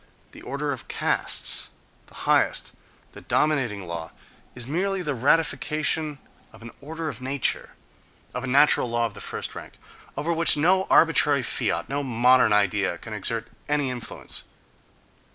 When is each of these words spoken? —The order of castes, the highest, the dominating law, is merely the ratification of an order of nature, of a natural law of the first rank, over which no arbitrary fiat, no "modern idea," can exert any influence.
—The 0.31 0.41
order 0.41 0.71
of 0.71 0.87
castes, 0.87 1.73
the 2.07 2.15
highest, 2.25 2.71
the 3.11 3.21
dominating 3.21 3.85
law, 3.87 4.09
is 4.55 4.65
merely 4.65 5.03
the 5.03 5.13
ratification 5.13 6.17
of 6.51 6.63
an 6.63 6.71
order 6.81 7.07
of 7.07 7.21
nature, 7.21 7.75
of 8.33 8.43
a 8.43 8.47
natural 8.47 8.89
law 8.89 9.05
of 9.05 9.13
the 9.13 9.21
first 9.21 9.53
rank, 9.53 9.73
over 10.17 10.33
which 10.33 10.57
no 10.57 10.85
arbitrary 10.89 11.43
fiat, 11.43 11.87
no 11.87 12.01
"modern 12.01 12.51
idea," 12.51 12.97
can 12.97 13.13
exert 13.13 13.49
any 13.69 13.91
influence. 13.91 14.45